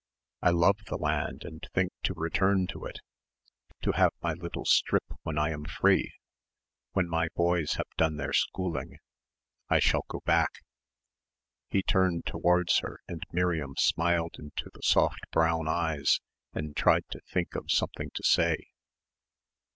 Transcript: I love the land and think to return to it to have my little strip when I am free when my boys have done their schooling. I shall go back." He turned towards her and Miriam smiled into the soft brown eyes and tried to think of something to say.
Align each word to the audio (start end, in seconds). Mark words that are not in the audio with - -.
I 0.41 0.49
love 0.49 0.77
the 0.87 0.97
land 0.97 1.43
and 1.45 1.61
think 1.75 1.91
to 2.05 2.15
return 2.15 2.65
to 2.71 2.85
it 2.85 3.01
to 3.83 3.91
have 3.91 4.13
my 4.19 4.33
little 4.33 4.65
strip 4.65 5.03
when 5.21 5.37
I 5.37 5.51
am 5.51 5.63
free 5.63 6.11
when 6.93 7.07
my 7.07 7.27
boys 7.35 7.73
have 7.73 7.85
done 7.97 8.17
their 8.17 8.33
schooling. 8.33 8.97
I 9.69 9.77
shall 9.77 10.03
go 10.07 10.21
back." 10.25 10.63
He 11.69 11.83
turned 11.83 12.25
towards 12.25 12.79
her 12.79 12.99
and 13.07 13.21
Miriam 13.31 13.75
smiled 13.77 14.37
into 14.39 14.71
the 14.73 14.81
soft 14.81 15.29
brown 15.31 15.67
eyes 15.67 16.19
and 16.51 16.75
tried 16.75 17.07
to 17.11 17.21
think 17.31 17.53
of 17.53 17.69
something 17.69 18.09
to 18.15 18.23
say. 18.23 18.57